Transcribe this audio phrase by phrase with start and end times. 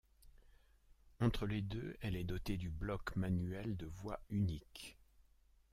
[1.19, 4.97] Entre les deux, elle est dotée du block manuel de voie unique.